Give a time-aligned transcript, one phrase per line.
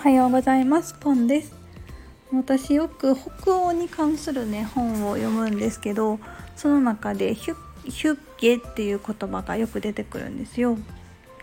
[0.00, 0.94] おはようございます。
[0.94, 1.52] ポンです。
[2.32, 6.18] 私よく北欧に関するね本を読むんですけど
[6.56, 10.78] その中でヒュヒュッゲっていう言葉がよく出てくるんですよ。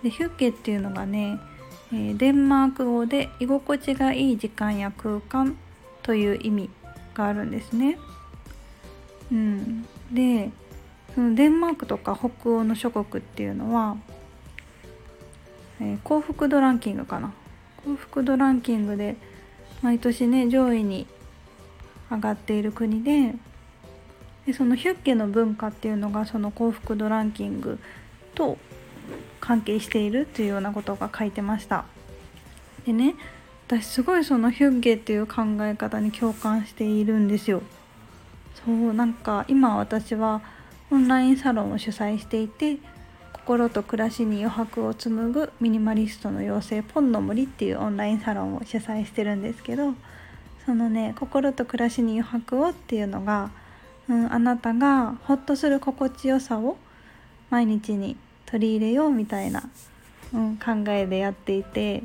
[0.01, 1.39] でヒュッゲっていうのがね、
[1.93, 5.55] え、デンマーク語で居心地がいい時間や空間
[6.01, 6.69] という意味
[7.13, 7.99] があるんですね。
[9.31, 9.85] うん。
[10.11, 10.49] で
[11.13, 13.97] そのデンマークとか北欧の諸国っていうのは
[15.79, 17.31] えー、幸福度ランキングかな。
[17.87, 19.15] 幸福度ランキングで
[19.81, 21.07] 毎年ね上位に
[22.11, 23.33] 上がっている国で
[24.45, 27.79] でそのヒュッケの文化っていうのがその幸福度ランキング
[28.35, 28.57] と
[29.39, 31.85] 関係しているというようなことが書いてました。
[32.85, 33.15] でね
[33.67, 37.61] 私すごいそのヒュッゲっていう考え方に共感しているんですよ。
[38.65, 40.41] そうなんか今私は
[40.91, 42.79] オンラインサロンを主催していて
[43.47, 49.93] 心と暮らしに余白を紡ぐミニマリストの妖精ポンの森っていうオンラインサロンを主催してるんですけど
[50.65, 53.51] そのね心と暮らしに余白をっていうのが、
[54.09, 56.75] うん、あなたがホッとする心地よさを
[57.49, 59.69] 毎日に取り入れようみたいな、
[60.33, 62.03] うん、考えでやっていて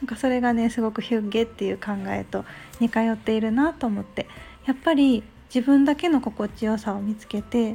[0.00, 2.44] なんかそれがねすごくヒュッゲっていう考えと
[2.78, 4.28] 似通っているなと思って
[4.66, 7.74] やっぱり自分だけの心地よさを見つけて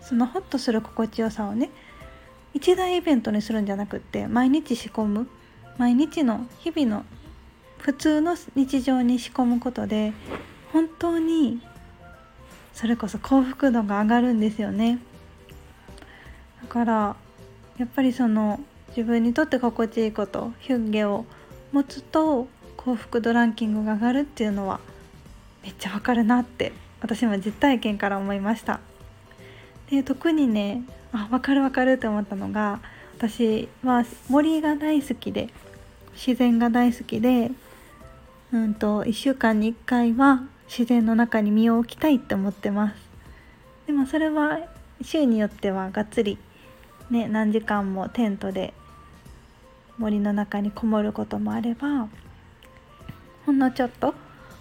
[0.00, 1.70] そのホッとする心地よさをね
[2.54, 5.28] 一大イベントにするんじゃなくって毎日仕込む
[5.78, 7.04] 毎日の日々の
[7.78, 10.12] 普通の日常に仕込むことで
[10.72, 11.60] 本当に
[12.72, 14.98] それこそ幸福度が上がるんですよね。
[16.62, 17.16] だから
[17.78, 21.24] やっぱりその自分にとって心地いいことヒュッゲを
[21.72, 24.80] 持つと幸福度ランキングが上がるっていうのは
[25.62, 28.80] めっちゃわかるなって私も実体験から思いました。
[29.90, 32.80] で特にねあ分かる分かるって思ったのが
[33.16, 35.48] 私は森が大好きで
[36.14, 37.50] 自然が大好きで、
[38.52, 42.94] うんと、1週間に1回は自然の中に身を置きたいって思ってます。
[43.86, 44.58] でもそれは
[45.02, 46.38] 週によってはがっつり
[47.10, 48.72] ね何時間もテントで
[49.98, 52.08] 森の中にこもることもあれば
[53.46, 54.14] ほんのちょっと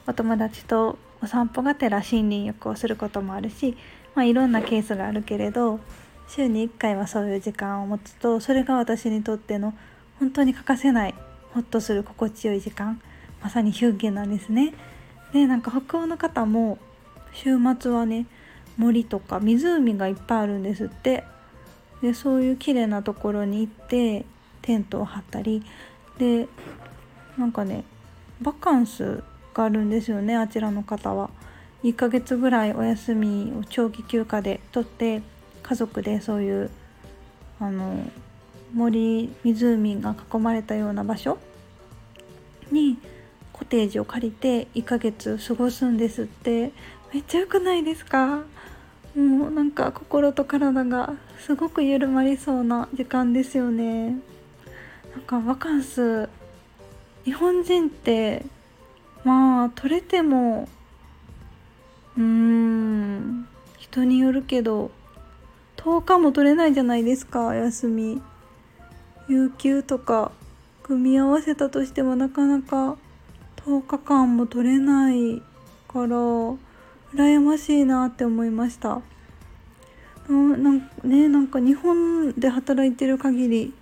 [0.07, 3.77] お友達とお散歩がてら森林浴をすることもあるし、
[4.19, 5.79] まあ、いろんなケースがあるけれど
[6.27, 9.73] 週に1回はそういう時間を持つとそれが私にとっての
[10.19, 11.15] 本当に欠かせない
[11.53, 13.01] ホッとする心地よい時間
[13.41, 14.73] まさにヒュッゲなんですね。
[15.31, 16.79] でなんか北欧の方も
[17.31, 18.25] 週末はね
[18.75, 21.23] 森とか湖がいっぱいあるんですって
[22.01, 24.25] でそういう綺麗なところに行って
[24.61, 25.63] テントを張ったり
[26.17, 26.49] で
[27.37, 27.85] なんかね
[28.41, 31.29] バカンスがあるんですよねあちらの方は。
[31.83, 35.21] 1ヶ月ぐらいお休みを長期休暇で取って
[35.63, 36.69] 家族でそういう
[37.59, 38.03] あの
[38.73, 41.37] 森湖が囲まれたような場所
[42.71, 42.97] に
[43.53, 46.71] コテージを借りて1ヶ月過ごすんですって。
[47.11, 48.43] めっちゃ良くないですか？
[49.15, 54.09] もうなんか心と体がすごく緩まりそうな時間ですよね。
[54.09, 56.29] なんかバカンス
[57.25, 58.45] 日本人って
[59.23, 60.69] まあ取れても
[62.19, 63.47] うん。
[63.77, 64.91] 人によるけど
[65.77, 68.21] 10日も取れないじゃないですか休み。
[69.29, 70.31] 有給とか
[70.83, 72.97] 組み合わせたとしてもなかなか
[73.65, 75.41] 10日間も取れない
[75.87, 76.07] から
[77.13, 79.01] 羨ましいなって思いました。
[80.27, 83.73] なんねなんか日本で働いてる限り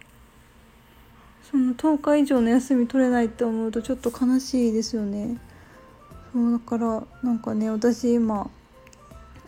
[1.50, 5.38] その10日以上の休み取れないって思うとちょっと悲しいですよね。
[6.38, 8.48] そうだからなんかね私今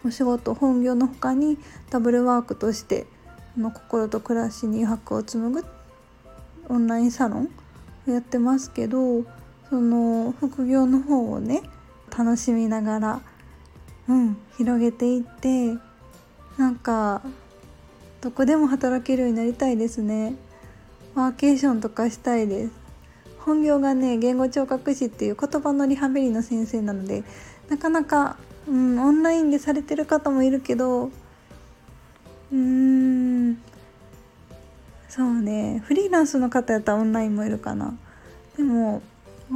[0.04, 1.60] お仕事本業の他に
[1.92, 3.06] ダブルワークとして
[3.56, 5.64] の心と暮らしに余白を紡ぐ
[6.68, 7.50] オンラインサロン
[8.08, 9.24] をやってますけど
[9.70, 11.62] その副業の方をね
[12.18, 13.22] 楽しみながら、
[14.08, 15.78] うん、広げていって
[16.58, 17.22] なんか
[18.20, 20.34] どこでも働けるようになりたいですね。
[21.14, 22.89] ワーケーションとかしたいです。
[23.50, 27.24] 本業がね言語聴覚士っていう言葉のリハビリの先生なので
[27.68, 28.38] なかなか
[28.68, 33.60] うん、オンラインでされてる方もいるけどうーん
[35.08, 35.82] そうね。
[35.86, 37.98] フリーランスの方やったらオンラインもいるかな。
[38.56, 39.02] でも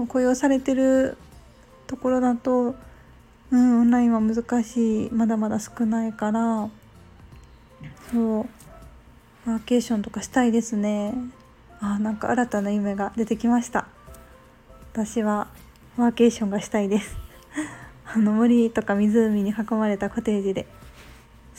[0.08, 1.16] 雇用されてる
[1.86, 2.76] ところだと
[3.52, 5.12] うんオンラインは難しい。
[5.12, 6.70] まだまだ少ないから
[8.12, 8.46] そう。
[9.46, 11.14] ワーケーションとかしたいですね。
[11.86, 13.88] あなんか新たな夢が出てきました。
[14.94, 15.50] 私は
[15.98, 17.18] ワーケーションがしたいです。
[18.08, 20.66] あの森とか湖に囲まれたコテージで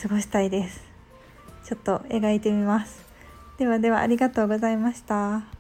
[0.01, 0.83] 過ごしたいです。
[1.65, 3.05] ちょっと描いてみます。
[3.59, 5.54] ではではありがとうございました。